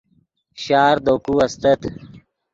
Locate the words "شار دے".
0.63-1.13